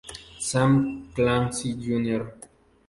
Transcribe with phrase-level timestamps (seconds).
[0.47, 2.23] Sam Clancy Jr.